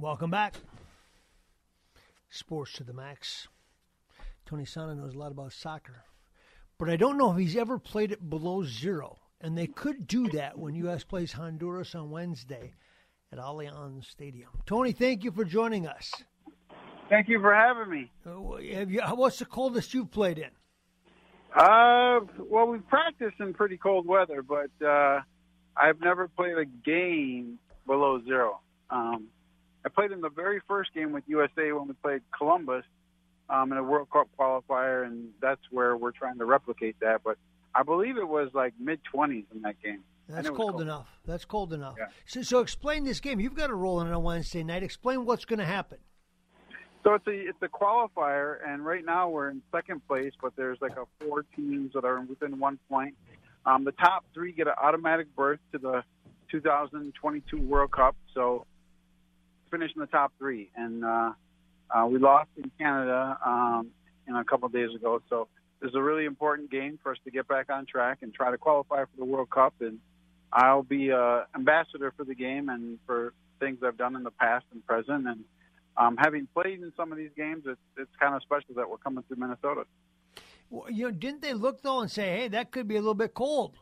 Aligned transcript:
Welcome 0.00 0.30
back. 0.30 0.54
Sports 2.30 2.74
to 2.74 2.84
the 2.84 2.92
max. 2.92 3.48
Tony 4.46 4.62
Sanneh 4.62 4.96
knows 4.96 5.16
a 5.16 5.18
lot 5.18 5.32
about 5.32 5.52
soccer, 5.52 6.04
but 6.78 6.88
I 6.88 6.94
don't 6.94 7.18
know 7.18 7.32
if 7.32 7.38
he's 7.38 7.56
ever 7.56 7.80
played 7.80 8.12
it 8.12 8.30
below 8.30 8.62
zero. 8.62 9.18
And 9.40 9.58
they 9.58 9.66
could 9.66 10.06
do 10.06 10.28
that 10.28 10.56
when 10.56 10.76
U.S. 10.76 11.02
plays 11.02 11.32
Honduras 11.32 11.96
on 11.96 12.10
Wednesday 12.10 12.74
at 13.32 13.40
Allianz 13.40 14.04
Stadium. 14.04 14.50
Tony, 14.66 14.92
thank 14.92 15.24
you 15.24 15.32
for 15.32 15.44
joining 15.44 15.88
us. 15.88 16.12
Thank 17.08 17.28
you 17.28 17.40
for 17.40 17.52
having 17.52 17.90
me. 17.90 18.12
Uh, 18.24 18.76
Have 18.78 18.92
you, 18.92 19.00
what's 19.00 19.40
the 19.40 19.46
coldest 19.46 19.94
you've 19.94 20.12
played 20.12 20.38
in? 20.38 20.50
Uh, 21.56 22.20
well, 22.38 22.68
we've 22.68 22.86
practiced 22.86 23.40
in 23.40 23.52
pretty 23.52 23.78
cold 23.78 24.06
weather, 24.06 24.42
but 24.42 24.70
uh, 24.86 25.22
I've 25.76 26.00
never 26.00 26.28
played 26.28 26.56
a 26.56 26.66
game 26.66 27.58
below 27.84 28.22
zero. 28.24 28.60
Um, 28.90 29.26
I 29.84 29.88
played 29.88 30.12
in 30.12 30.20
the 30.20 30.30
very 30.30 30.60
first 30.66 30.92
game 30.94 31.12
with 31.12 31.24
USA 31.26 31.72
when 31.72 31.88
we 31.88 31.94
played 31.94 32.22
Columbus 32.36 32.84
um, 33.48 33.72
in 33.72 33.78
a 33.78 33.82
World 33.82 34.08
Cup 34.10 34.28
qualifier, 34.38 35.06
and 35.06 35.30
that's 35.40 35.60
where 35.70 35.96
we're 35.96 36.12
trying 36.12 36.38
to 36.38 36.44
replicate 36.44 36.96
that. 37.00 37.22
But 37.24 37.38
I 37.74 37.82
believe 37.82 38.16
it 38.16 38.28
was 38.28 38.50
like 38.54 38.74
mid 38.78 39.00
20s 39.14 39.44
in 39.54 39.62
that 39.62 39.80
game. 39.82 40.02
That's 40.28 40.50
was 40.50 40.58
cold, 40.58 40.82
enough. 40.82 41.08
That's 41.24 41.46
cold 41.46 41.72
enough. 41.72 41.94
Yeah. 41.98 42.08
So, 42.26 42.42
so 42.42 42.60
explain 42.60 43.04
this 43.04 43.18
game. 43.20 43.40
You've 43.40 43.54
got 43.54 43.70
a 43.70 43.74
roll 43.74 44.00
in 44.02 44.08
on 44.08 44.12
a 44.12 44.20
Wednesday 44.20 44.62
night. 44.62 44.82
Explain 44.82 45.24
what's 45.24 45.46
going 45.46 45.58
to 45.58 45.64
happen. 45.64 45.98
So 47.02 47.14
it's 47.14 47.26
a 47.26 47.48
it's 47.48 47.62
a 47.62 47.68
qualifier, 47.68 48.56
and 48.66 48.84
right 48.84 49.04
now 49.04 49.30
we're 49.30 49.48
in 49.48 49.62
second 49.72 50.06
place, 50.06 50.32
but 50.42 50.54
there's 50.56 50.78
like 50.82 50.96
a 50.96 51.04
four 51.24 51.44
teams 51.56 51.92
that 51.94 52.04
are 52.04 52.20
within 52.20 52.58
one 52.58 52.78
point. 52.90 53.14
Um, 53.64 53.84
the 53.84 53.92
top 53.92 54.24
three 54.34 54.52
get 54.52 54.66
an 54.66 54.74
automatic 54.82 55.34
berth 55.34 55.60
to 55.72 55.78
the 55.78 56.02
2022 56.50 57.60
World 57.62 57.92
Cup. 57.92 58.16
So 58.34 58.66
finish 59.70 59.90
in 59.94 60.00
the 60.00 60.06
top 60.06 60.32
three, 60.38 60.70
and 60.76 61.04
uh, 61.04 61.32
uh, 61.90 62.06
we 62.06 62.18
lost 62.18 62.50
in 62.56 62.70
Canada 62.78 63.38
um, 63.44 63.90
you 64.26 64.34
know, 64.34 64.40
a 64.40 64.44
couple 64.44 64.66
of 64.66 64.72
days 64.72 64.94
ago. 64.94 65.22
So 65.28 65.48
this 65.80 65.88
is 65.90 65.94
a 65.94 66.02
really 66.02 66.24
important 66.24 66.70
game 66.70 66.98
for 67.02 67.12
us 67.12 67.18
to 67.24 67.30
get 67.30 67.48
back 67.48 67.70
on 67.70 67.86
track 67.86 68.18
and 68.22 68.32
try 68.32 68.50
to 68.50 68.58
qualify 68.58 69.04
for 69.04 69.16
the 69.16 69.24
World 69.24 69.50
Cup. 69.50 69.74
And 69.80 69.98
I'll 70.52 70.82
be 70.82 71.10
uh, 71.12 71.42
ambassador 71.54 72.12
for 72.16 72.24
the 72.24 72.34
game 72.34 72.68
and 72.68 72.98
for 73.06 73.32
things 73.60 73.78
I've 73.84 73.96
done 73.96 74.16
in 74.16 74.22
the 74.22 74.30
past 74.30 74.66
and 74.72 74.84
present. 74.86 75.26
And 75.26 75.44
um, 75.96 76.16
having 76.16 76.46
played 76.54 76.80
in 76.80 76.92
some 76.96 77.10
of 77.10 77.18
these 77.18 77.30
games, 77.36 77.64
it's, 77.66 77.80
it's 77.96 78.10
kind 78.20 78.34
of 78.34 78.42
special 78.42 78.74
that 78.76 78.88
we're 78.88 78.98
coming 78.98 79.24
through 79.26 79.38
Minnesota. 79.38 79.84
Well, 80.70 80.90
you 80.90 81.06
know, 81.06 81.10
didn't 81.10 81.40
they 81.40 81.54
look 81.54 81.80
though 81.80 82.00
and 82.00 82.10
say, 82.10 82.40
"Hey, 82.40 82.48
that 82.48 82.70
could 82.70 82.86
be 82.86 82.96
a 82.96 83.00
little 83.00 83.14
bit 83.14 83.32
cold"? 83.32 83.74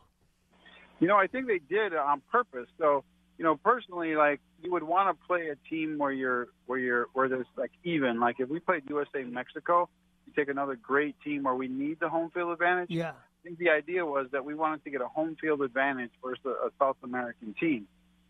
You 1.01 1.07
know, 1.07 1.17
I 1.17 1.27
think 1.27 1.47
they 1.47 1.59
did 1.59 1.93
on 1.93 2.21
purpose. 2.31 2.69
So, 2.77 3.03
you 3.37 3.43
know, 3.43 3.55
personally, 3.55 4.15
like 4.15 4.39
you 4.61 4.71
would 4.71 4.83
want 4.83 5.09
to 5.15 5.27
play 5.27 5.49
a 5.49 5.55
team 5.69 5.97
where 5.97 6.11
you're 6.11 6.47
where 6.65 6.79
you're 6.79 7.07
where 7.13 7.29
there's 7.29 7.45
like 7.55 7.71
even. 7.83 8.19
Like 8.19 8.39
if 8.39 8.49
we 8.49 8.59
played 8.59 8.83
USA 8.89 9.23
Mexico, 9.23 9.89
you 10.25 10.33
take 10.35 10.49
another 10.49 10.75
great 10.75 11.15
team 11.23 11.43
where 11.43 11.55
we 11.55 11.67
need 11.67 11.99
the 11.99 12.09
home 12.09 12.31
field 12.31 12.51
advantage. 12.51 12.89
Yeah. 12.89 13.11
I 13.11 13.43
think 13.43 13.59
the 13.59 13.69
idea 13.69 14.05
was 14.05 14.27
that 14.31 14.43
we 14.43 14.55
wanted 14.55 14.83
to 14.83 14.89
get 14.89 15.01
a 15.01 15.07
home 15.07 15.37
field 15.39 15.61
advantage 15.61 16.11
versus 16.23 16.43
a, 16.45 16.49
a 16.49 16.69
South 16.79 16.97
American 17.03 17.53
team. 17.59 17.87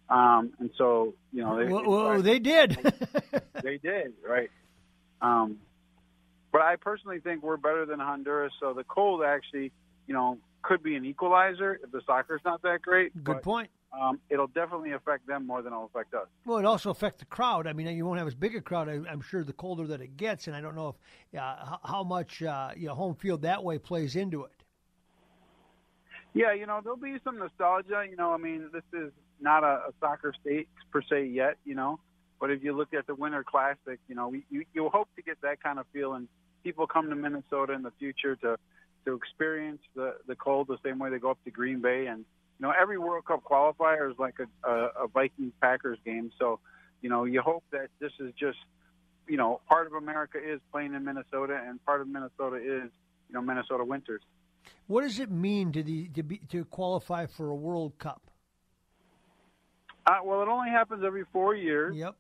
Um, 0.09 0.53
and 0.59 0.69
so, 0.77 1.15
you 1.33 1.43
know, 1.43 1.57
they, 1.57 1.71
Well, 1.71 1.83
well, 1.85 2.21
they 2.21 2.39
did. 2.39 2.77
they 3.63 3.77
did, 3.77 4.13
right? 4.25 4.49
Um, 5.21 5.57
but 6.51 6.61
I 6.61 6.75
personally 6.77 7.19
think 7.19 7.43
we're 7.43 7.57
better 7.57 7.85
than 7.85 7.99
Honduras. 7.99 8.53
So 8.59 8.73
the 8.73 8.83
cold 8.83 9.23
actually, 9.23 9.71
you 10.05 10.13
know, 10.13 10.37
could 10.61 10.83
be 10.83 10.95
an 10.95 11.05
equalizer 11.05 11.79
if 11.83 11.91
the 11.91 12.01
soccer's 12.05 12.41
not 12.45 12.61
that 12.61 12.81
great. 12.81 13.13
Good 13.23 13.35
but, 13.35 13.43
point. 13.43 13.69
Um, 13.93 14.19
it'll 14.29 14.47
definitely 14.47 14.91
affect 14.91 15.25
them 15.27 15.47
more 15.47 15.61
than 15.61 15.71
it'll 15.73 15.85
affect 15.85 16.13
us. 16.13 16.27
Well, 16.45 16.57
it 16.57 16.65
also 16.65 16.89
affects 16.89 17.19
the 17.19 17.25
crowd. 17.25 17.67
I 17.67 17.73
mean, 17.73 17.87
you 17.95 18.05
won't 18.05 18.19
have 18.19 18.27
as 18.27 18.35
big 18.35 18.55
a 18.55 18.61
crowd. 18.61 18.89
I, 18.89 18.99
I'm 19.09 19.21
sure 19.21 19.43
the 19.43 19.53
colder 19.53 19.87
that 19.87 20.01
it 20.01 20.17
gets, 20.17 20.47
and 20.47 20.55
I 20.55 20.61
don't 20.61 20.75
know 20.75 20.95
if 21.33 21.39
uh, 21.39 21.55
how, 21.65 21.79
how 21.83 22.03
much 22.03 22.43
uh, 22.43 22.71
you 22.75 22.87
know, 22.87 22.95
home 22.95 23.15
field 23.15 23.43
that 23.43 23.63
way 23.63 23.77
plays 23.79 24.15
into 24.15 24.43
it. 24.43 24.51
Yeah, 26.33 26.53
you 26.53 26.65
know, 26.65 26.81
there'll 26.83 26.97
be 26.97 27.15
some 27.23 27.39
nostalgia. 27.39 28.03
You 28.09 28.17
know, 28.17 28.33
I 28.33 28.37
mean, 28.37 28.69
this 28.71 28.83
is 28.93 29.11
not 29.39 29.63
a, 29.63 29.87
a 29.87 29.93
soccer 29.99 30.33
state 30.39 30.67
per 30.91 31.01
se 31.01 31.27
yet. 31.27 31.57
You 31.63 31.75
know, 31.75 31.99
but 32.39 32.51
if 32.51 32.63
you 32.63 32.75
look 32.75 32.93
at 32.93 33.07
the 33.07 33.15
Winter 33.15 33.43
Classic, 33.43 33.99
you 34.07 34.15
know, 34.15 34.27
we, 34.27 34.45
you 34.51 34.65
you 34.73 34.89
hope 34.89 35.07
to 35.15 35.21
get 35.21 35.41
that 35.41 35.63
kind 35.63 35.79
of 35.79 35.85
feeling. 35.93 36.27
People 36.63 36.85
come 36.85 37.09
to 37.09 37.15
Minnesota 37.15 37.73
in 37.73 37.81
the 37.81 37.93
future 37.97 38.35
to 38.35 38.57
to 39.05 39.15
experience 39.15 39.81
the 39.95 40.17
the 40.27 40.35
cold 40.35 40.67
the 40.67 40.77
same 40.83 40.99
way 40.99 41.09
they 41.09 41.19
go 41.19 41.31
up 41.31 41.43
to 41.45 41.51
Green 41.51 41.81
Bay, 41.81 42.07
and 42.07 42.25
you 42.59 42.67
know, 42.67 42.73
every 42.79 42.97
World 42.97 43.25
Cup 43.25 43.43
qualifier 43.43 44.09
is 44.09 44.17
like 44.17 44.35
a, 44.39 44.69
a, 44.69 45.03
a 45.03 45.07
Vikings 45.07 45.53
Packers 45.61 45.99
game. 46.05 46.31
So, 46.39 46.59
you 47.01 47.09
know, 47.09 47.25
you 47.25 47.41
hope 47.41 47.63
that 47.71 47.89
this 47.99 48.11
is 48.19 48.33
just, 48.39 48.57
you 49.27 49.37
know, 49.37 49.61
part 49.67 49.85
of 49.87 49.93
America 49.93 50.37
is 50.37 50.59
playing 50.71 50.93
in 50.93 51.03
Minnesota, 51.03 51.59
and 51.67 51.83
part 51.85 52.01
of 52.01 52.07
Minnesota 52.07 52.55
is, 52.55 52.89
you 53.29 53.33
know, 53.33 53.41
Minnesota 53.41 53.83
winters. 53.83 54.21
What 54.87 55.01
does 55.01 55.19
it 55.19 55.29
mean 55.29 55.71
to 55.73 55.83
the 55.83 56.07
to 56.09 56.23
be 56.23 56.39
to 56.49 56.65
qualify 56.65 57.25
for 57.25 57.49
a 57.49 57.55
World 57.55 57.97
Cup? 57.99 58.21
Uh, 60.05 60.19
well, 60.23 60.41
it 60.41 60.47
only 60.47 60.69
happens 60.69 61.03
every 61.05 61.25
four 61.31 61.53
years. 61.55 61.95
Yep. 61.95 62.15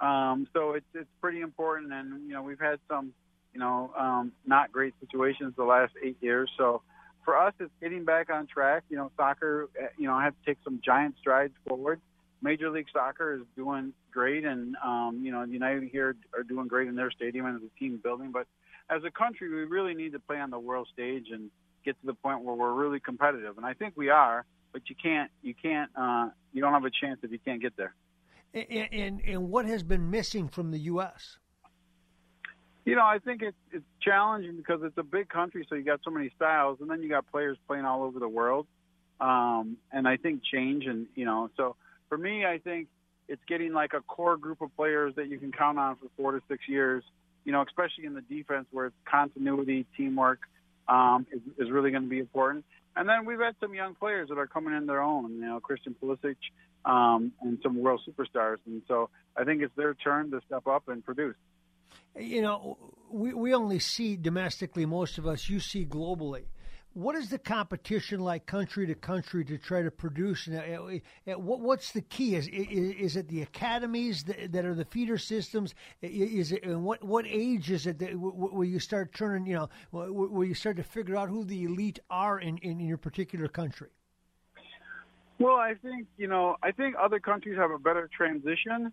Um, 0.00 0.48
so 0.52 0.72
it's 0.72 0.86
it's 0.94 1.08
pretty 1.20 1.40
important, 1.40 1.92
and 1.92 2.26
you 2.26 2.34
know 2.34 2.42
we've 2.42 2.60
had 2.60 2.80
some 2.88 3.12
you 3.54 3.60
know 3.60 3.92
um, 3.96 4.32
not 4.46 4.72
great 4.72 4.94
situations 5.00 5.54
the 5.56 5.64
last 5.64 5.92
eight 6.02 6.16
years. 6.20 6.50
So 6.58 6.82
for 7.26 7.36
us, 7.36 7.52
it's 7.58 7.72
getting 7.82 8.04
back 8.04 8.30
on 8.30 8.46
track. 8.46 8.84
You 8.88 8.96
know, 8.96 9.10
soccer 9.18 9.68
uh, 9.78 9.88
you 9.98 10.08
know 10.08 10.18
had 10.18 10.30
to 10.30 10.46
take 10.46 10.58
some 10.64 10.80
giant 10.82 11.16
strides 11.18 11.52
forward. 11.68 12.00
Major 12.40 12.70
League 12.70 12.86
Soccer 12.92 13.34
is 13.34 13.42
doing 13.56 13.92
great, 14.12 14.44
and 14.44 14.76
um, 14.82 15.20
you 15.22 15.32
know 15.32 15.42
United 15.42 15.90
here 15.90 16.16
are 16.34 16.44
doing 16.44 16.68
great 16.68 16.88
in 16.88 16.94
their 16.94 17.10
stadium 17.10 17.44
and 17.44 17.60
a 17.60 17.78
team 17.78 18.00
building. 18.02 18.30
But 18.30 18.46
as 18.88 19.02
a 19.04 19.10
country, 19.10 19.50
we 19.50 19.64
really 19.64 19.94
need 19.94 20.12
to 20.12 20.20
play 20.20 20.38
on 20.38 20.50
the 20.50 20.58
world 20.58 20.88
stage 20.92 21.26
and 21.32 21.50
get 21.84 22.00
to 22.00 22.06
the 22.06 22.14
point 22.14 22.42
where 22.42 22.54
we're 22.54 22.72
really 22.72 23.00
competitive. 23.00 23.56
And 23.56 23.66
I 23.66 23.74
think 23.74 23.94
we 23.96 24.08
are, 24.08 24.46
but 24.72 24.82
you 24.88 24.94
can't 25.02 25.30
you 25.42 25.54
can't 25.60 25.90
uh, 25.98 26.28
you 26.54 26.62
don't 26.62 26.72
have 26.72 26.84
a 26.84 26.90
chance 26.90 27.18
if 27.24 27.32
you 27.32 27.40
can't 27.44 27.60
get 27.60 27.76
there. 27.76 27.94
And, 28.54 28.88
and 28.92 29.20
and 29.26 29.50
what 29.50 29.66
has 29.66 29.82
been 29.82 30.10
missing 30.10 30.48
from 30.48 30.70
the 30.70 30.78
U.S. 30.94 31.38
You 32.86 32.94
know, 32.94 33.04
I 33.04 33.18
think 33.18 33.42
it's 33.42 33.56
it's 33.72 33.84
challenging 34.00 34.56
because 34.56 34.80
it's 34.84 34.96
a 34.96 35.02
big 35.02 35.28
country, 35.28 35.66
so 35.68 35.74
you 35.74 35.82
got 35.82 36.00
so 36.04 36.10
many 36.12 36.30
styles, 36.36 36.78
and 36.80 36.88
then 36.88 37.02
you 37.02 37.08
got 37.08 37.28
players 37.32 37.58
playing 37.66 37.84
all 37.84 38.04
over 38.04 38.20
the 38.20 38.28
world. 38.28 38.68
Um, 39.20 39.76
and 39.92 40.06
I 40.06 40.16
think 40.16 40.42
change, 40.44 40.86
and 40.86 41.08
you 41.16 41.24
know, 41.24 41.50
so 41.56 41.74
for 42.08 42.16
me, 42.16 42.46
I 42.46 42.58
think 42.58 42.86
it's 43.26 43.42
getting 43.48 43.72
like 43.72 43.92
a 43.92 44.02
core 44.02 44.36
group 44.36 44.60
of 44.60 44.74
players 44.76 45.14
that 45.16 45.26
you 45.28 45.38
can 45.38 45.50
count 45.50 45.80
on 45.80 45.96
for 45.96 46.06
four 46.16 46.30
to 46.30 46.40
six 46.48 46.68
years. 46.68 47.02
You 47.44 47.50
know, 47.50 47.62
especially 47.62 48.06
in 48.06 48.14
the 48.14 48.20
defense 48.20 48.66
where 48.70 48.86
it's 48.86 48.96
continuity, 49.04 49.84
teamwork 49.96 50.38
um, 50.86 51.26
is, 51.32 51.40
is 51.58 51.72
really 51.72 51.90
going 51.90 52.04
to 52.04 52.08
be 52.08 52.20
important. 52.20 52.64
And 52.94 53.08
then 53.08 53.24
we've 53.24 53.40
had 53.40 53.56
some 53.60 53.74
young 53.74 53.96
players 53.96 54.28
that 54.28 54.38
are 54.38 54.46
coming 54.46 54.74
in 54.74 54.86
their 54.86 55.02
own. 55.02 55.32
You 55.32 55.46
know, 55.46 55.58
Christian 55.58 55.96
Pulisic 56.00 56.36
um, 56.84 57.32
and 57.42 57.58
some 57.64 57.82
world 57.82 58.00
superstars, 58.08 58.58
and 58.64 58.82
so 58.86 59.10
I 59.36 59.42
think 59.42 59.62
it's 59.62 59.74
their 59.74 59.94
turn 59.94 60.30
to 60.30 60.40
step 60.46 60.68
up 60.68 60.86
and 60.86 61.04
produce. 61.04 61.34
You 62.18 62.42
know, 62.42 62.78
we 63.10 63.34
we 63.34 63.54
only 63.54 63.78
see 63.78 64.16
domestically. 64.16 64.86
Most 64.86 65.18
of 65.18 65.26
us, 65.26 65.48
you 65.48 65.60
see 65.60 65.84
globally. 65.84 66.46
what 66.96 67.14
is 67.14 67.28
the 67.28 67.38
competition 67.38 68.20
like 68.20 68.46
country 68.46 68.86
to 68.86 68.94
country 68.94 69.44
to 69.44 69.58
try 69.58 69.82
to 69.82 69.90
produce? 69.90 70.48
Eh, 70.48 70.54
eh, 70.54 70.98
eh, 71.26 71.34
what's 71.34 71.92
the 71.92 72.00
key? 72.00 72.34
Is 72.36 72.48
is 72.48 73.16
it 73.16 73.28
the 73.28 73.42
academies 73.42 74.24
that 74.24 74.64
are 74.64 74.74
the 74.74 74.86
feeder 74.86 75.18
systems? 75.18 75.74
Is 76.00 76.52
it 76.52 76.64
and 76.64 76.84
what 76.84 77.04
what 77.04 77.26
age 77.26 77.70
is 77.70 77.86
it 77.86 77.98
that 77.98 78.14
where 78.16 78.66
you 78.66 78.80
start 78.80 79.12
turning? 79.12 79.46
You 79.46 79.56
know, 79.56 79.68
where 79.90 80.46
you 80.46 80.54
start 80.54 80.78
to 80.78 80.82
figure 80.82 81.16
out 81.16 81.28
who 81.28 81.44
the 81.44 81.64
elite 81.64 81.98
are 82.08 82.38
in 82.38 82.56
in 82.58 82.80
your 82.80 82.96
particular 82.98 83.48
country. 83.48 83.90
Well, 85.38 85.56
I 85.56 85.74
think 85.74 86.06
you 86.16 86.28
know, 86.28 86.56
I 86.62 86.72
think 86.72 86.96
other 86.98 87.20
countries 87.20 87.58
have 87.58 87.70
a 87.70 87.78
better 87.78 88.08
transition, 88.16 88.90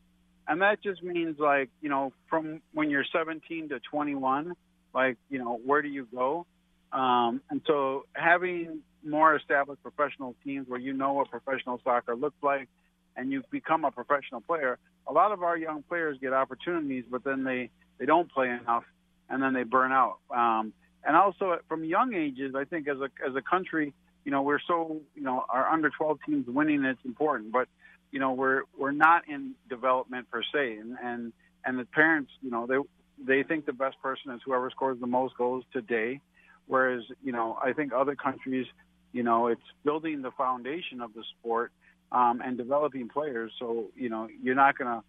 and 0.48 0.62
that 0.62 0.82
just 0.84 1.04
means 1.04 1.38
like 1.40 1.70
you 1.82 1.90
know, 1.90 2.14
from 2.30 2.62
when 2.74 2.90
you're 2.90 3.06
17 3.12 3.70
to 3.70 3.80
21, 3.80 4.54
like 4.94 5.18
you 5.30 5.40
know, 5.40 5.60
where 5.66 5.82
do 5.82 5.88
you 5.88 6.08
go? 6.14 6.46
Um, 6.92 7.42
and 7.50 7.62
so 7.66 8.06
having 8.14 8.82
more 9.06 9.36
established 9.36 9.82
professional 9.82 10.36
teams 10.44 10.68
where 10.68 10.80
you 10.80 10.94
know 10.94 11.14
what 11.14 11.30
professional 11.30 11.80
soccer 11.84 12.16
looks 12.16 12.42
like 12.42 12.70
and 13.16 13.32
you 13.32 13.44
become 13.52 13.84
a 13.86 13.92
professional 13.92 14.42
player, 14.42 14.78
a 15.08 15.14
lot 15.14 15.32
of 15.32 15.44
our 15.44 15.58
young 15.58 15.84
players 15.84 16.18
get 16.22 16.34
opportunities, 16.34 17.04
but 17.10 17.24
then 17.24 17.44
they, 17.44 17.70
they 18.00 18.06
don't 18.06 18.32
play 18.32 18.50
enough 18.50 18.84
and 19.30 19.42
then 19.42 19.54
they 19.54 19.64
burn 19.64 19.92
out. 19.92 20.18
Um, 20.30 20.74
and 21.04 21.16
also 21.16 21.58
from 21.68 21.84
young 21.84 22.14
ages, 22.14 22.54
I 22.56 22.64
think 22.64 22.88
as 22.88 22.98
a, 22.98 23.10
as 23.28 23.36
a 23.36 23.42
country, 23.42 23.94
you 24.24 24.32
know, 24.32 24.42
we're 24.42 24.60
so, 24.66 25.02
you 25.16 25.24
know, 25.24 25.44
our 25.50 25.68
under 25.68 25.90
12 25.90 26.20
teams 26.26 26.48
winning, 26.48 26.86
it's 26.86 27.04
important, 27.04 27.52
but, 27.52 27.68
you 28.14 28.20
know, 28.20 28.32
we're, 28.32 28.62
we're 28.78 28.92
not 28.92 29.28
in 29.28 29.56
development 29.70 30.32
per 30.32 30.42
se. 30.42 30.78
And, 30.78 30.96
and, 31.04 31.34
and 31.66 31.78
the 31.78 31.84
parents, 31.84 32.32
you 32.42 32.50
know, 32.50 32.66
they, 32.66 32.78
they 33.26 33.44
think 33.44 33.66
the 33.66 33.74
best 33.74 34.02
person 34.02 34.32
is 34.32 34.40
whoever 34.46 34.70
scores 34.70 34.98
the 35.02 35.08
most 35.08 35.36
goals 35.38 35.66
today 35.74 36.22
Whereas, 36.68 37.04
you 37.24 37.32
know, 37.32 37.58
I 37.62 37.74
think 37.74 37.94
other 37.94 38.16
countries, 38.16 38.68
you 39.12 39.24
know, 39.24 39.48
it's 39.48 39.62
building 39.84 40.22
the 40.22 40.32
foundation 40.32 41.02
of 41.02 41.14
the 41.14 41.24
sport 41.40 41.72
um, 42.12 42.42
and 42.44 42.58
developing 42.58 43.10
players. 43.10 43.52
So, 43.60 43.90
you 43.96 44.10
know, 44.10 44.28
you're 44.42 44.56
not 44.56 44.78
going 44.78 44.90
to 44.90 45.04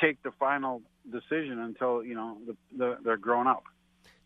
take 0.00 0.22
the 0.22 0.32
final 0.38 0.82
decision 1.10 1.58
until, 1.60 2.04
you 2.04 2.14
know, 2.14 2.36
the, 2.46 2.56
the, 2.76 2.98
they're 3.02 3.16
grown 3.16 3.46
up. 3.46 3.64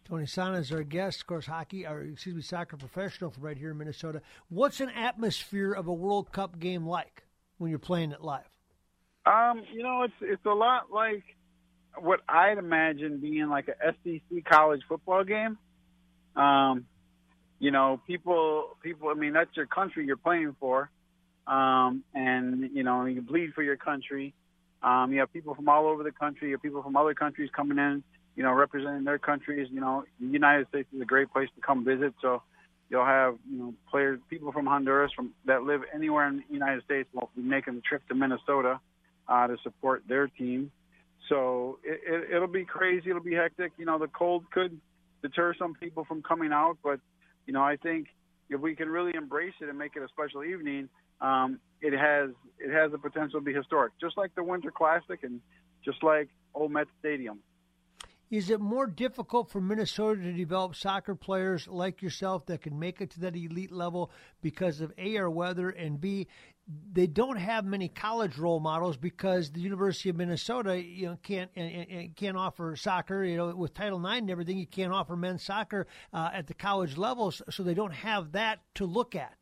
Tony 0.05 0.25
Sanneh 0.25 0.59
is 0.59 0.73
our 0.73 0.83
guest, 0.83 1.21
of 1.21 1.27
course, 1.29 1.47
hockey, 1.47 1.87
or 1.87 2.03
excuse 2.03 2.35
me, 2.35 2.43
soccer 2.43 2.77
professional 2.77 3.31
from 3.31 3.45
right 3.45 3.57
here 3.57 3.71
in 3.71 3.79
Minnesota. 3.79 4.23
What's 4.49 4.81
an 4.81 4.89
atmosphere 4.91 5.73
of 5.73 5.87
a 5.87 5.93
World 5.93 6.33
Cup 6.33 6.59
game 6.59 6.85
like 6.85 7.23
when 7.61 7.71
you're 7.71 7.79
playing 7.79 8.13
it 8.13 8.23
live? 8.23 8.45
Um, 9.27 9.63
you 9.73 9.83
know, 9.83 10.03
it's 10.03 10.15
it's 10.23 10.45
a 10.47 10.55
lot 10.55 10.91
like 10.91 11.23
what 11.99 12.21
I'd 12.27 12.57
imagine 12.59 13.19
being 13.19 13.49
like 13.49 13.69
a 13.69 13.93
SEC 14.03 14.45
college 14.51 14.81
football 14.89 15.25
game. 15.25 15.59
Um, 16.37 16.87
you 17.59 17.71
know, 17.71 18.01
people, 18.07 18.77
people. 18.83 19.11
I 19.11 19.15
mean, 19.15 19.35
that's 19.35 19.55
your 19.55 19.67
country 19.67 20.07
you're 20.07 20.17
playing 20.17 20.57
for, 20.59 20.91
um, 21.47 22.03
and 22.15 22.71
you 22.73 22.83
know, 22.83 23.05
you 23.05 23.21
bleed 23.21 23.53
for 23.55 23.63
your 23.63 23.77
country. 23.77 24.33
Um, 24.83 25.13
you 25.13 25.21
have 25.21 25.31
people 25.31 25.55
from 25.55 25.69
all 25.69 25.87
over 25.87 26.03
the 26.03 26.13
country. 26.13 26.49
You 26.49 26.55
have 26.55 26.63
people 26.63 26.83
from 26.83 26.97
other 26.97 27.13
countries 27.13 27.51
coming 27.55 27.77
in, 27.77 28.03
you 28.35 28.43
know, 28.43 28.53
representing 28.53 29.05
their 29.05 29.19
countries. 29.19 29.69
You 29.71 29.83
know, 29.83 30.05
the 30.19 30.27
United 30.27 30.69
States 30.69 30.89
is 30.95 31.03
a 31.03 31.05
great 31.05 31.31
place 31.31 31.51
to 31.57 31.61
come 31.61 31.85
visit. 31.85 32.15
So 32.23 32.43
you'll 32.91 33.05
have, 33.05 33.37
you 33.49 33.57
know, 33.57 33.75
players, 33.89 34.19
people 34.29 34.53
from 34.53 34.67
Honduras 34.67 35.13
from 35.15 35.33
that 35.47 35.63
live 35.63 35.83
anywhere 35.95 36.27
in 36.27 36.39
the 36.39 36.43
United 36.51 36.85
States 36.85 37.09
will 37.15 37.31
be 37.35 37.43
making 37.43 37.77
the 37.77 37.81
trip 37.81 38.07
to 38.09 38.15
Minnesota 38.15 38.81
uh, 39.29 39.47
to 39.47 39.57
support 39.63 40.03
their 40.09 40.27
team. 40.27 40.71
So 41.29 41.79
it, 41.85 42.01
it, 42.05 42.35
it'll 42.37 42.49
be 42.49 42.65
crazy. 42.65 43.11
It'll 43.11 43.23
be 43.23 43.35
hectic. 43.35 43.73
You 43.79 43.87
know, 43.87 43.99
the 43.99 44.09
cold 44.09 44.51
could 44.51 44.79
deter 45.23 45.55
some 45.57 45.75
people 45.75 46.05
from 46.05 46.23
coming 46.23 46.53
out. 46.53 46.79
But 46.83 46.99
you 47.47 47.53
know, 47.53 47.63
I 47.63 47.77
think 47.77 48.09
if 48.49 48.61
we 48.61 48.75
can 48.75 48.89
really 48.89 49.15
embrace 49.15 49.55
it 49.61 49.69
and 49.69 49.79
make 49.79 49.93
it 49.95 50.03
a 50.03 50.09
special 50.09 50.43
evening, 50.43 50.89
um, 51.21 51.61
it 51.81 51.97
has 51.97 52.31
it 52.59 52.73
has 52.73 52.91
the 52.91 52.99
potential 52.99 53.39
to 53.39 53.45
be 53.45 53.55
historic, 53.55 53.93
just 54.01 54.19
like 54.19 54.35
the 54.35 54.43
Winter 54.43 54.73
Classic 54.73 55.21
and 55.23 55.41
just 55.85 56.03
like 56.03 56.29
Old 56.55 56.73
Met 56.73 56.89
Stadium. 56.99 57.39
Is 58.31 58.49
it 58.49 58.61
more 58.61 58.87
difficult 58.87 59.51
for 59.51 59.61
Minnesota 59.61 60.23
to 60.23 60.33
develop 60.33 60.77
soccer 60.77 61.17
players 61.17 61.67
like 61.67 62.01
yourself 62.01 62.47
that 62.47 62.63
can 62.63 62.79
make 62.79 63.01
it 63.01 63.11
to 63.11 63.21
that 63.21 63.35
elite 63.35 63.73
level 63.73 64.13
because 64.41 64.81
of 64.81 64.93
A, 64.99 65.17
our 65.17 65.29
weather, 65.29 65.69
and 65.71 66.01
B, 66.01 66.29
they 66.93 67.09
don't 67.09 67.39
have 67.39 67.65
many 67.65 67.89
college 67.89 68.39
role 68.39 68.61
models 68.61 68.97
because 68.97 69.51
the 69.51 69.59
University 69.59 70.11
of 70.11 70.17
Minnesota, 70.17 70.81
you 70.81 71.07
know, 71.07 71.19
can't 71.25 71.51
and, 71.57 71.87
and 71.91 72.15
can't 72.15 72.37
offer 72.37 72.77
soccer. 72.77 73.25
You 73.25 73.37
know, 73.37 73.57
with 73.57 73.75
Title 73.75 73.99
IX 74.05 74.19
and 74.19 74.31
everything, 74.31 74.59
you 74.59 74.67
can't 74.69 74.93
offer 74.93 75.17
men's 75.17 75.43
soccer 75.43 75.89
uh, 76.13 76.31
at 76.33 76.47
the 76.47 76.55
college 76.55 76.97
levels, 76.97 77.43
so 77.51 77.65
they 77.65 77.75
don't 77.75 77.95
have 77.95 78.33
that 78.33 78.61
to 78.77 78.87
look 78.87 79.17
at. 79.17 79.35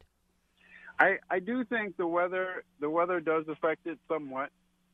I 0.99 1.19
I 1.31 1.41
do 1.41 1.63
think 1.65 1.99
the 1.99 2.07
weather 2.07 2.65
the 2.81 2.89
weather 2.89 3.21
does 3.21 3.45
affect 3.49 3.87
it 3.87 3.99
somewhat. 4.09 4.49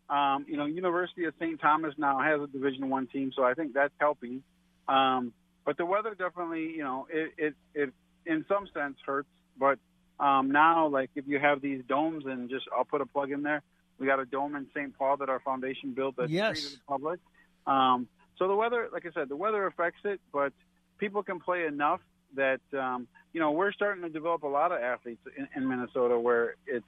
Um, 0.09 0.45
you 0.49 0.57
know, 0.57 0.67
University 0.67 1.25
of 1.25 1.35
St. 1.41 1.61
Thomas 1.61 1.95
now 1.97 2.21
has 2.21 2.41
a 2.41 2.47
Division 2.47 2.91
One 2.91 3.07
team, 3.07 3.33
so 3.35 3.43
I 3.43 3.55
think 3.55 3.73
that's 3.73 3.95
helping. 3.99 4.43
Um, 4.87 5.33
but 5.65 5.79
the 5.79 5.87
weather 5.87 6.15
definitely, 6.15 6.73
you 6.77 6.85
know, 6.85 7.07
it, 7.11 7.33
it 7.39 7.55
it 7.75 7.93
in 8.27 8.45
some 8.49 8.69
sense 8.75 8.97
hurts, 9.05 9.29
but 9.59 9.79
um, 10.21 10.51
now, 10.53 10.87
like 10.87 11.11
if 11.15 11.27
you 11.27 11.39
have 11.39 11.61
these 11.61 11.83
domes, 11.89 12.25
and 12.27 12.49
just 12.51 12.67
I'll 12.77 12.85
put 12.85 13.01
a 13.01 13.07
plug 13.07 13.31
in 13.31 13.43
there. 13.43 13.63
We 13.99 14.07
got 14.07 14.19
a 14.19 14.25
dome 14.25 14.57
in 14.57 14.67
St. 14.75 14.97
Paul 14.99 15.19
that 15.19 15.29
our 15.29 15.41
foundation 15.41 15.93
built 15.93 16.17
that's 16.17 16.31
yes. 16.31 16.61
free 16.61 16.71
to 16.71 16.77
the 16.77 16.83
public. 16.89 17.21
Um, 17.67 18.09
so 18.39 18.49
the 18.49 18.55
weather, 18.55 18.89
like 18.93 19.07
I 19.07 19.11
said, 19.13 19.29
the 19.29 19.37
weather 19.37 19.67
affects 19.67 20.01
it, 20.05 20.21
but 20.33 20.53
people 20.99 21.23
can 21.23 21.39
play 21.39 21.67
enough 21.67 22.01
that 22.35 22.61
um, 22.77 23.07
you 23.33 23.41
know 23.41 23.53
we're 23.53 23.73
starting 23.73 24.03
to 24.03 24.09
develop 24.09 24.43
a 24.43 24.49
lot 24.49 24.73
of 24.73 24.81
athletes 24.81 25.21
in, 25.37 25.49
in 25.55 25.69
Minnesota 25.69 26.19
where 26.19 26.57
it's 26.67 26.85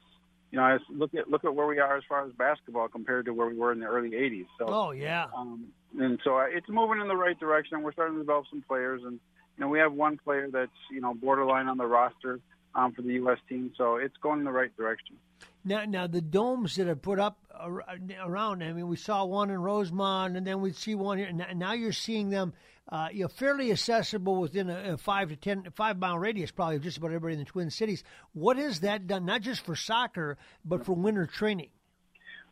you 0.56 0.62
know 0.62 0.78
look 0.88 1.14
at 1.14 1.28
look 1.28 1.44
at 1.44 1.54
where 1.54 1.66
we 1.66 1.78
are 1.78 1.96
as 1.96 2.02
far 2.08 2.26
as 2.26 2.32
basketball 2.32 2.88
compared 2.88 3.26
to 3.26 3.32
where 3.32 3.46
we 3.46 3.56
were 3.56 3.72
in 3.72 3.80
the 3.80 3.86
early 3.86 4.10
'80s. 4.10 4.46
So 4.58 4.66
oh 4.68 4.90
yeah, 4.92 5.26
um, 5.36 5.66
and 5.98 6.18
so 6.24 6.38
it's 6.38 6.68
moving 6.68 7.00
in 7.00 7.08
the 7.08 7.16
right 7.16 7.38
direction. 7.38 7.82
We're 7.82 7.92
starting 7.92 8.16
to 8.16 8.22
develop 8.22 8.46
some 8.48 8.62
players, 8.62 9.02
and 9.04 9.20
you 9.56 9.64
know 9.64 9.68
we 9.68 9.78
have 9.78 9.92
one 9.92 10.16
player 10.16 10.48
that's 10.50 10.70
you 10.90 11.00
know 11.00 11.12
borderline 11.12 11.68
on 11.68 11.76
the 11.76 11.86
roster 11.86 12.40
um, 12.74 12.92
for 12.92 13.02
the 13.02 13.12
U.S. 13.14 13.38
team. 13.48 13.72
So 13.76 13.96
it's 13.96 14.16
going 14.22 14.38
in 14.38 14.44
the 14.46 14.52
right 14.52 14.74
direction. 14.76 15.16
Now, 15.64 15.84
now 15.84 16.06
the 16.06 16.22
domes 16.22 16.76
that 16.76 16.88
are 16.88 16.96
put 16.96 17.18
up 17.18 17.38
around. 17.60 18.62
I 18.62 18.72
mean, 18.72 18.88
we 18.88 18.96
saw 18.96 19.24
one 19.24 19.50
in 19.50 19.60
Rosemont, 19.60 20.36
and 20.36 20.46
then 20.46 20.62
we 20.62 20.72
see 20.72 20.94
one 20.94 21.18
here. 21.18 21.26
And 21.26 21.58
now 21.58 21.74
you're 21.74 21.92
seeing 21.92 22.30
them, 22.30 22.54
uh, 22.88 23.08
you 23.12 23.22
know, 23.22 23.28
fairly 23.28 23.72
accessible 23.72 24.36
within 24.36 24.70
a, 24.70 24.94
a, 24.94 24.96
five 24.96 25.30
to 25.30 25.36
ten, 25.36 25.66
five 25.74 25.98
mile 25.98 26.18
radius, 26.18 26.50
probably 26.50 26.78
just 26.78 26.98
about 26.98 27.08
everybody 27.08 27.34
in 27.34 27.40
the 27.40 27.44
Twin 27.44 27.70
Cities. 27.70 28.04
What 28.32 28.56
has 28.58 28.80
that 28.80 29.06
done, 29.06 29.24
not 29.24 29.42
just 29.42 29.64
for 29.64 29.74
soccer, 29.74 30.38
but 30.64 30.84
for 30.84 30.92
winter 30.92 31.26
training? 31.26 31.70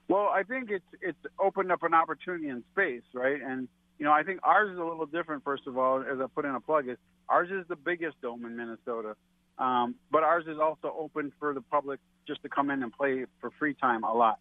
Well, 0.08 0.28
I 0.32 0.42
think 0.42 0.70
it's 0.70 0.84
it's 1.00 1.18
opened 1.38 1.70
up 1.70 1.82
an 1.82 1.94
opportunity 1.94 2.48
in 2.48 2.64
space, 2.72 3.04
right? 3.14 3.40
And 3.40 3.68
you 3.98 4.04
know, 4.04 4.12
I 4.12 4.22
think 4.24 4.40
ours 4.42 4.72
is 4.72 4.78
a 4.78 4.84
little 4.84 5.06
different. 5.06 5.44
First 5.44 5.66
of 5.66 5.78
all, 5.78 6.00
as 6.00 6.18
I 6.20 6.26
put 6.34 6.44
in 6.44 6.54
a 6.54 6.60
plug, 6.60 6.88
is 6.88 6.98
ours 7.28 7.48
is 7.50 7.66
the 7.68 7.76
biggest 7.76 8.20
dome 8.20 8.44
in 8.44 8.56
Minnesota. 8.56 9.14
Um, 9.56 9.94
but 10.10 10.24
ours 10.24 10.44
is 10.48 10.58
also 10.58 10.92
open 10.98 11.32
for 11.38 11.54
the 11.54 11.60
public 11.60 12.00
just 12.26 12.42
to 12.42 12.48
come 12.48 12.70
in 12.70 12.82
and 12.82 12.92
play 12.92 13.24
for 13.40 13.50
free 13.58 13.74
time 13.74 14.02
a 14.02 14.12
lot. 14.12 14.40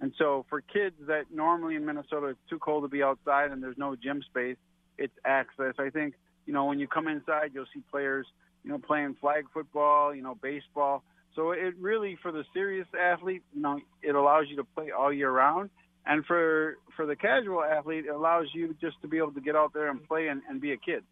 And 0.00 0.12
so 0.18 0.46
for 0.48 0.60
kids 0.62 0.96
that 1.06 1.24
normally 1.32 1.76
in 1.76 1.84
Minnesota 1.84 2.28
it's 2.28 2.38
too 2.48 2.58
cold 2.58 2.84
to 2.84 2.88
be 2.88 3.02
outside 3.02 3.50
and 3.50 3.62
there's 3.62 3.78
no 3.78 3.94
gym 3.94 4.22
space, 4.22 4.56
it's 4.98 5.14
access. 5.24 5.74
I 5.78 5.90
think, 5.90 6.14
you 6.46 6.52
know, 6.52 6.64
when 6.66 6.78
you 6.78 6.86
come 6.86 7.08
inside, 7.08 7.50
you'll 7.54 7.66
see 7.74 7.82
players, 7.90 8.26
you 8.62 8.70
know, 8.70 8.78
playing 8.78 9.16
flag 9.20 9.46
football, 9.52 10.14
you 10.14 10.22
know, 10.22 10.34
baseball. 10.34 11.02
So 11.34 11.50
it 11.50 11.74
really, 11.78 12.16
for 12.22 12.30
the 12.30 12.44
serious 12.52 12.86
athlete, 12.98 13.42
you 13.54 13.60
know, 13.60 13.80
it 14.02 14.14
allows 14.14 14.46
you 14.48 14.56
to 14.56 14.64
play 14.64 14.90
all 14.90 15.12
year 15.12 15.30
round. 15.30 15.70
And 16.06 16.24
for 16.26 16.76
for 16.96 17.06
the 17.06 17.16
casual 17.16 17.64
athlete, 17.64 18.04
it 18.06 18.14
allows 18.14 18.46
you 18.52 18.74
just 18.80 19.00
to 19.02 19.08
be 19.08 19.16
able 19.18 19.32
to 19.32 19.40
get 19.40 19.56
out 19.56 19.72
there 19.72 19.90
and 19.90 20.06
play 20.06 20.28
and, 20.28 20.42
and 20.48 20.60
be 20.60 20.72
a 20.72 20.76
kid. 20.76 21.02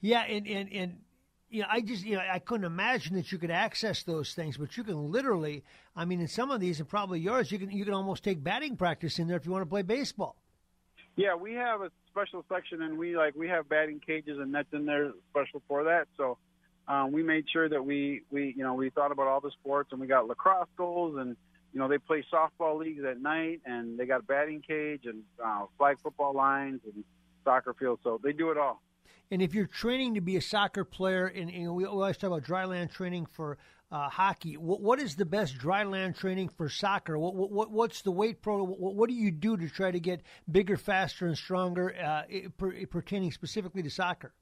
Yeah, 0.00 0.22
and, 0.22 0.46
and, 0.46 0.72
and 0.72 0.96
you 1.50 1.60
know, 1.62 1.68
I 1.70 1.82
just, 1.82 2.04
you 2.04 2.14
know, 2.14 2.22
I 2.22 2.38
couldn't 2.38 2.64
imagine 2.64 3.16
that 3.16 3.30
you 3.30 3.38
could 3.38 3.50
access 3.50 4.02
those 4.02 4.32
things, 4.34 4.56
but 4.56 4.76
you 4.76 4.84
can 4.84 5.10
literally, 5.10 5.64
I 5.94 6.06
mean, 6.06 6.20
in 6.20 6.28
some 6.28 6.50
of 6.50 6.60
these, 6.60 6.80
and 6.80 6.88
probably 6.88 7.20
yours, 7.20 7.52
you 7.52 7.58
can, 7.58 7.70
you 7.70 7.84
can 7.84 7.92
almost 7.92 8.24
take 8.24 8.42
batting 8.42 8.76
practice 8.76 9.18
in 9.18 9.28
there 9.28 9.36
if 9.36 9.44
you 9.44 9.52
want 9.52 9.62
to 9.62 9.68
play 9.68 9.82
baseball. 9.82 10.36
Yeah, 11.16 11.34
we 11.34 11.54
have 11.54 11.82
a 11.82 11.90
special 12.10 12.44
section, 12.52 12.82
and 12.82 12.98
we 12.98 13.16
like 13.16 13.34
we 13.34 13.48
have 13.48 13.68
batting 13.68 14.00
cages 14.00 14.38
and 14.38 14.52
nets 14.52 14.68
in 14.72 14.84
there 14.84 15.12
special 15.30 15.62
for 15.68 15.84
that. 15.84 16.08
So 16.16 16.38
um, 16.88 17.12
we 17.12 17.22
made 17.22 17.44
sure 17.50 17.68
that 17.68 17.84
we 17.84 18.22
we 18.30 18.54
you 18.56 18.64
know 18.64 18.74
we 18.74 18.90
thought 18.90 19.12
about 19.12 19.26
all 19.26 19.40
the 19.40 19.50
sports, 19.52 19.90
and 19.92 20.00
we 20.00 20.06
got 20.06 20.26
lacrosse 20.26 20.68
goals, 20.76 21.16
and 21.18 21.36
you 21.72 21.80
know 21.80 21.88
they 21.88 21.98
play 21.98 22.24
softball 22.32 22.78
leagues 22.78 23.04
at 23.04 23.20
night, 23.20 23.60
and 23.64 23.98
they 23.98 24.06
got 24.06 24.20
a 24.20 24.24
batting 24.24 24.60
cage 24.60 25.02
and 25.04 25.22
uh, 25.44 25.66
flag 25.78 25.98
football 26.02 26.34
lines 26.34 26.80
and 26.84 27.04
soccer 27.44 27.74
field. 27.74 28.00
So 28.02 28.20
they 28.22 28.32
do 28.32 28.50
it 28.50 28.58
all. 28.58 28.82
And 29.30 29.40
if 29.40 29.54
you're 29.54 29.66
training 29.66 30.14
to 30.14 30.20
be 30.20 30.36
a 30.36 30.40
soccer 30.40 30.84
player, 30.84 31.26
and, 31.26 31.50
and 31.50 31.74
we 31.74 31.84
always 31.84 32.16
talk 32.16 32.28
about 32.28 32.42
dry 32.42 32.64
land 32.64 32.90
training 32.90 33.26
for 33.26 33.58
uh, 33.92 34.08
hockey, 34.08 34.56
what, 34.56 34.80
what 34.80 34.98
is 34.98 35.14
the 35.14 35.24
best 35.24 35.56
dry 35.56 35.84
land 35.84 36.16
training 36.16 36.48
for 36.48 36.68
soccer? 36.68 37.16
What, 37.16 37.34
what, 37.34 37.70
what's 37.70 38.02
the 38.02 38.10
weight 38.10 38.42
pro? 38.42 38.64
What, 38.64 38.94
what, 38.96 39.08
do 39.08 39.14
you 39.14 39.30
do 39.30 39.56
to 39.56 39.68
try 39.68 39.92
to 39.92 40.00
get 40.00 40.22
bigger, 40.50 40.76
faster, 40.76 41.26
and 41.26 41.36
stronger, 41.36 41.94
uh, 41.96 42.22
pertaining 42.90 43.30
specifically 43.30 43.82
to 43.84 43.90
soccer? 43.90 44.32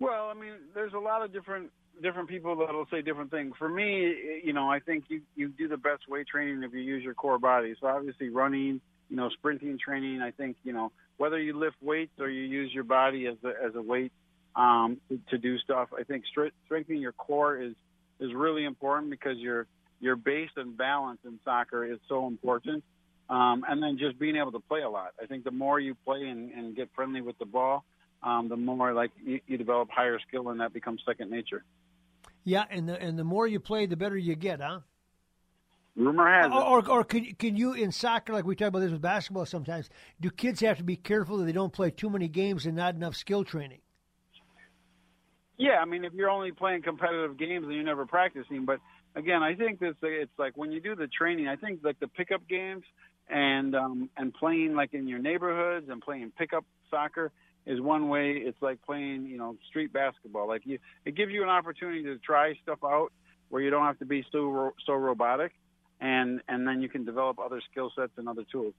Well, 0.00 0.28
I 0.28 0.34
mean, 0.34 0.52
there's 0.74 0.92
a 0.92 0.98
lot 0.98 1.24
of 1.24 1.32
different 1.32 1.70
different 2.02 2.28
people 2.28 2.56
that'll 2.56 2.86
say 2.90 3.00
different 3.00 3.30
things. 3.30 3.54
For 3.58 3.70
me, 3.70 4.42
you 4.44 4.52
know, 4.52 4.68
I 4.70 4.80
think 4.80 5.04
you 5.08 5.22
you 5.34 5.48
do 5.48 5.68
the 5.68 5.78
best 5.78 6.02
weight 6.08 6.26
training 6.26 6.62
if 6.62 6.72
you 6.74 6.80
use 6.80 7.02
your 7.02 7.14
core 7.14 7.38
body. 7.38 7.74
So 7.80 7.86
obviously, 7.86 8.28
running, 8.28 8.80
you 9.08 9.16
know, 9.16 9.28
sprinting 9.30 9.78
training. 9.78 10.20
I 10.22 10.30
think 10.30 10.56
you 10.64 10.72
know 10.72 10.92
whether 11.16 11.38
you 11.38 11.58
lift 11.58 11.76
weights 11.80 12.18
or 12.18 12.28
you 12.28 12.42
use 12.42 12.72
your 12.72 12.84
body 12.84 13.26
as 13.26 13.36
a, 13.44 13.52
as 13.64 13.74
a 13.74 13.82
weight 13.82 14.12
um, 14.54 14.98
to, 15.30 15.38
do 15.38 15.58
stuff. 15.58 15.88
I 15.98 16.02
think 16.02 16.24
strengthening 16.66 17.00
your 17.00 17.12
core 17.12 17.60
is 17.60 17.74
is 18.20 18.32
really 18.34 18.64
important 18.64 19.10
because 19.10 19.38
your 19.38 19.66
your 20.00 20.16
base 20.16 20.50
and 20.56 20.76
balance 20.76 21.20
in 21.24 21.38
soccer 21.44 21.84
is 21.84 21.98
so 22.08 22.26
important. 22.26 22.84
Um, 23.28 23.64
and 23.68 23.82
then 23.82 23.98
just 23.98 24.20
being 24.20 24.36
able 24.36 24.52
to 24.52 24.60
play 24.60 24.82
a 24.82 24.88
lot. 24.88 25.12
I 25.20 25.26
think 25.26 25.42
the 25.42 25.50
more 25.50 25.80
you 25.80 25.96
play 26.04 26.28
and, 26.28 26.52
and 26.52 26.76
get 26.76 26.90
friendly 26.94 27.20
with 27.22 27.36
the 27.40 27.44
ball, 27.44 27.84
um, 28.22 28.48
the 28.48 28.56
more 28.56 28.92
like 28.92 29.10
you, 29.20 29.40
you 29.48 29.58
develop 29.58 29.90
higher 29.90 30.20
skill, 30.28 30.50
and 30.50 30.60
that 30.60 30.72
becomes 30.72 31.02
second 31.04 31.30
nature. 31.30 31.64
Yeah, 32.44 32.64
and 32.70 32.88
the 32.88 33.00
and 33.02 33.18
the 33.18 33.24
more 33.24 33.48
you 33.48 33.58
play, 33.58 33.86
the 33.86 33.96
better 33.96 34.16
you 34.16 34.36
get, 34.36 34.60
huh? 34.60 34.80
Rumor 35.96 36.30
has 36.30 36.46
it. 36.46 36.54
Or, 36.54 36.62
or, 36.62 36.88
or 36.88 37.04
can, 37.04 37.24
can 37.38 37.56
you, 37.56 37.72
in 37.72 37.90
soccer, 37.90 38.34
like 38.34 38.44
we 38.44 38.54
talk 38.54 38.68
about 38.68 38.80
this 38.80 38.92
with 38.92 39.00
basketball 39.00 39.46
sometimes, 39.46 39.88
do 40.20 40.30
kids 40.30 40.60
have 40.60 40.76
to 40.76 40.84
be 40.84 40.96
careful 40.96 41.38
that 41.38 41.44
they 41.44 41.52
don't 41.52 41.72
play 41.72 41.90
too 41.90 42.10
many 42.10 42.28
games 42.28 42.66
and 42.66 42.76
not 42.76 42.94
enough 42.94 43.16
skill 43.16 43.44
training? 43.44 43.80
Yeah, 45.58 45.78
I 45.80 45.86
mean, 45.86 46.04
if 46.04 46.12
you're 46.12 46.28
only 46.28 46.52
playing 46.52 46.82
competitive 46.82 47.38
games 47.38 47.64
and 47.64 47.72
you're 47.74 47.82
never 47.82 48.04
practicing, 48.04 48.66
but 48.66 48.78
again, 49.14 49.42
I 49.42 49.54
think 49.54 49.80
that 49.80 49.94
it's 50.02 50.38
like 50.38 50.54
when 50.54 50.70
you 50.70 50.80
do 50.80 50.94
the 50.94 51.06
training, 51.06 51.48
I 51.48 51.56
think 51.56 51.80
like 51.82 51.98
the 51.98 52.08
pickup 52.08 52.46
games 52.46 52.84
and 53.28 53.74
um, 53.74 54.10
and 54.18 54.34
playing 54.34 54.74
like 54.74 54.92
in 54.92 55.08
your 55.08 55.18
neighborhoods 55.18 55.88
and 55.88 56.02
playing 56.02 56.30
pickup 56.36 56.66
soccer 56.90 57.32
is 57.64 57.80
one 57.80 58.10
way. 58.10 58.32
It's 58.32 58.60
like 58.60 58.82
playing, 58.82 59.24
you 59.24 59.38
know, 59.38 59.56
street 59.70 59.94
basketball. 59.94 60.46
Like 60.46 60.66
you, 60.66 60.78
it 61.06 61.16
gives 61.16 61.32
you 61.32 61.42
an 61.42 61.48
opportunity 61.48 62.02
to 62.02 62.18
try 62.18 62.52
stuff 62.62 62.80
out 62.84 63.12
where 63.48 63.62
you 63.62 63.70
don't 63.70 63.86
have 63.86 63.98
to 64.00 64.04
be 64.04 64.26
so 64.30 64.74
so 64.84 64.92
robotic 64.92 65.52
and 66.00 66.40
and 66.48 66.66
then 66.66 66.82
you 66.82 66.88
can 66.88 67.04
develop 67.04 67.38
other 67.38 67.60
skill 67.70 67.92
sets 67.96 68.12
and 68.16 68.28
other 68.28 68.44
tools. 68.50 68.74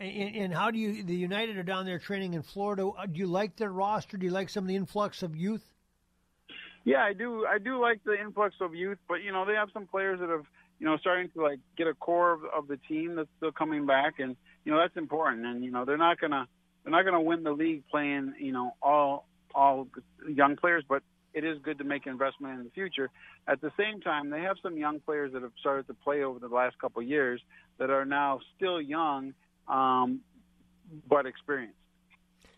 And, 0.00 0.36
and, 0.36 0.54
how 0.54 0.70
do 0.70 0.78
you? 0.78 1.02
The 1.02 1.14
United 1.14 1.56
are 1.58 1.62
down 1.62 1.84
there 1.84 1.98
training 1.98 2.34
in 2.34 2.42
Florida. 2.42 2.88
Uh, 2.88 3.06
do 3.06 3.18
you 3.18 3.26
like 3.26 3.56
their 3.56 3.70
roster? 3.70 4.16
Do 4.16 4.26
you 4.26 4.32
like 4.32 4.48
some 4.48 4.64
of 4.64 4.68
the 4.68 4.74
influx 4.74 5.22
of 5.22 5.36
youth? 5.36 5.64
Yeah, 6.84 7.04
I 7.04 7.12
do. 7.12 7.46
I 7.46 7.58
do 7.58 7.80
like 7.80 8.02
the 8.04 8.18
influx 8.18 8.56
of 8.60 8.74
youth, 8.74 8.98
but 9.08 9.22
you 9.22 9.32
know 9.32 9.44
they 9.44 9.54
have 9.54 9.68
some 9.72 9.86
players 9.86 10.18
that 10.20 10.28
have 10.28 10.44
you 10.80 10.86
know 10.86 10.96
starting 10.96 11.30
to 11.30 11.42
like 11.42 11.60
get 11.76 11.86
a 11.86 11.94
core 11.94 12.32
of, 12.32 12.40
of 12.56 12.68
the 12.68 12.78
team 12.88 13.14
that's 13.16 13.28
still 13.36 13.52
coming 13.52 13.86
back, 13.86 14.14
and 14.18 14.36
you 14.64 14.72
know 14.72 14.78
that's 14.78 14.96
important. 14.96 15.46
And 15.46 15.64
you 15.64 15.70
know 15.70 15.84
they're 15.84 15.96
not 15.96 16.20
gonna 16.20 16.48
they're 16.82 16.90
not 16.90 17.04
gonna 17.04 17.22
win 17.22 17.44
the 17.44 17.52
league 17.52 17.84
playing 17.88 18.34
you 18.40 18.52
know 18.52 18.74
all 18.82 19.28
all 19.54 19.86
young 20.26 20.56
players, 20.56 20.84
but 20.88 21.02
it 21.34 21.44
is 21.44 21.58
good 21.62 21.78
to 21.78 21.84
make 21.84 22.06
investment 22.06 22.58
in 22.58 22.64
the 22.64 22.70
future. 22.70 23.10
At 23.48 23.60
the 23.60 23.70
same 23.78 24.00
time, 24.00 24.30
they 24.30 24.40
have 24.42 24.56
some 24.62 24.76
young 24.76 25.00
players 25.00 25.32
that 25.32 25.42
have 25.42 25.52
started 25.60 25.86
to 25.88 25.94
play 25.94 26.22
over 26.22 26.38
the 26.38 26.48
last 26.48 26.78
couple 26.78 27.02
of 27.02 27.08
years 27.08 27.40
that 27.78 27.90
are 27.90 28.04
now 28.04 28.40
still 28.56 28.80
young, 28.80 29.34
um, 29.68 30.20
but 31.08 31.26
experienced. 31.26 31.76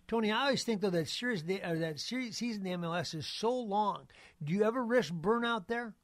Tony, 0.06 0.30
I 0.30 0.42
always 0.44 0.64
think 0.64 0.80
though 0.80 0.90
that 0.90 1.08
series, 1.08 1.42
uh, 1.42 1.74
that 1.74 1.98
series 1.98 2.36
season 2.36 2.66
in 2.66 2.80
the 2.80 2.88
MLS 2.88 3.14
is 3.14 3.26
so 3.26 3.54
long. 3.54 4.06
Do 4.42 4.52
you 4.52 4.64
ever 4.64 4.84
risk 4.84 5.12
burnout 5.14 5.66
there? 5.66 5.94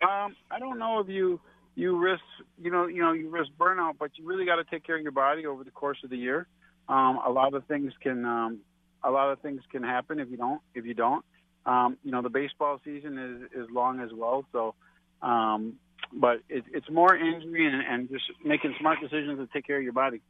Um, 0.00 0.36
I 0.50 0.58
don't 0.58 0.78
know 0.78 1.00
if 1.00 1.08
you 1.08 1.40
you 1.74 1.96
risk 1.98 2.22
you 2.60 2.70
know 2.70 2.86
you 2.86 3.02
know 3.02 3.12
you 3.12 3.28
risk 3.28 3.50
burnout, 3.58 3.94
but 3.98 4.12
you 4.16 4.26
really 4.26 4.46
got 4.46 4.56
to 4.56 4.64
take 4.64 4.84
care 4.84 4.96
of 4.96 5.02
your 5.02 5.12
body 5.12 5.44
over 5.44 5.64
the 5.64 5.70
course 5.70 5.98
of 6.04 6.10
the 6.10 6.16
year. 6.16 6.46
Um, 6.88 7.18
a 7.24 7.30
lot 7.30 7.52
of 7.52 7.66
things 7.66 7.92
can 8.00 8.24
um, 8.24 8.60
a 9.02 9.10
lot 9.10 9.30
of 9.30 9.40
things 9.40 9.62
can 9.70 9.82
happen 9.82 10.18
if 10.18 10.30
you 10.30 10.36
don't. 10.36 10.60
If 10.74 10.84
you 10.84 10.94
don't, 10.94 11.24
um, 11.66 11.96
you 12.02 12.10
know, 12.10 12.22
the 12.22 12.30
baseball 12.30 12.80
season 12.84 13.18
is 13.18 13.62
is 13.62 13.70
long 13.70 14.00
as 14.00 14.10
well. 14.14 14.44
So, 14.52 14.74
um, 15.22 15.74
but 16.12 16.38
it, 16.48 16.64
it's 16.72 16.90
more 16.90 17.14
injury 17.16 17.66
and, 17.66 17.82
and 17.82 18.08
just 18.08 18.24
making 18.44 18.74
smart 18.80 18.98
decisions 19.00 19.38
to 19.38 19.48
take 19.52 19.66
care 19.66 19.76
of 19.76 19.82
your 19.82 19.92
body. 19.92 20.20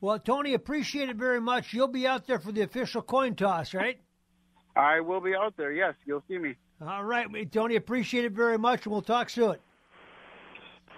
Well, 0.00 0.18
Tony, 0.18 0.54
appreciate 0.54 1.08
it 1.10 1.16
very 1.16 1.40
much. 1.40 1.72
You'll 1.72 1.86
be 1.86 2.06
out 2.06 2.26
there 2.26 2.40
for 2.40 2.50
the 2.50 2.62
official 2.62 3.02
coin 3.02 3.36
toss, 3.36 3.72
right? 3.72 4.00
I 4.74 5.00
will 5.00 5.20
be 5.20 5.34
out 5.34 5.56
there. 5.56 5.70
Yes, 5.70 5.94
you'll 6.06 6.24
see 6.28 6.38
me. 6.38 6.56
All 6.84 7.04
right, 7.04 7.28
Tony. 7.52 7.76
Appreciate 7.76 8.24
it 8.24 8.32
very 8.32 8.58
much, 8.58 8.86
and 8.86 8.92
we'll 8.92 9.02
talk 9.02 9.30
soon. 9.30 9.56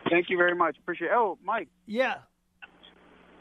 Thank 0.09 0.30
you 0.30 0.37
very 0.37 0.54
much. 0.54 0.76
Appreciate. 0.78 1.09
It. 1.09 1.14
Oh, 1.14 1.38
Mike. 1.44 1.68
Yeah. 1.87 2.16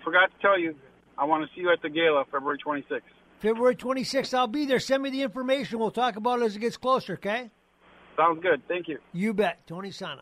Forgot 0.04 0.32
to 0.32 0.42
tell 0.42 0.60
you, 0.60 0.76
I 1.18 1.26
want 1.26 1.48
to 1.48 1.56
see 1.56 1.62
you 1.62 1.72
at 1.72 1.82
the 1.82 1.90
gala 1.90 2.26
February 2.32 2.58
26th. 2.66 3.02
February 3.40 3.76
26th, 3.76 4.34
I'll 4.34 4.48
be 4.48 4.66
there. 4.66 4.80
Send 4.80 5.04
me 5.04 5.10
the 5.10 5.22
information. 5.22 5.80
We'll 5.80 5.92
talk 5.92 6.16
about 6.16 6.42
it 6.42 6.46
as 6.46 6.56
it 6.56 6.60
gets 6.60 6.78
closer, 6.78 7.14
okay? 7.14 7.52
Sounds 8.16 8.42
good. 8.42 8.62
Thank 8.68 8.88
you. 8.88 9.00
You 9.12 9.34
bet. 9.34 9.66
Tony 9.68 9.90
Sanneh. 9.90 10.22